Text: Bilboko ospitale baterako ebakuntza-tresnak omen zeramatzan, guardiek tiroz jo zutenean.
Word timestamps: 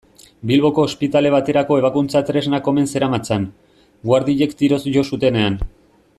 Bilboko 0.51 0.85
ospitale 0.89 1.31
baterako 1.35 1.77
ebakuntza-tresnak 1.81 2.71
omen 2.73 2.89
zeramatzan, 2.95 3.47
guardiek 4.13 4.57
tiroz 4.63 4.81
jo 4.97 5.05
zutenean. 5.13 5.61